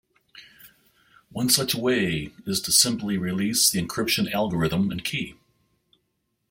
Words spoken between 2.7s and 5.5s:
simply to release the encryption algorithm and key.